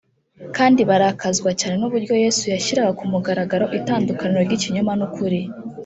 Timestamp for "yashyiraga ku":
2.53-3.03